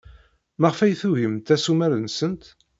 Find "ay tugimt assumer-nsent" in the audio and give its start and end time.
0.79-2.43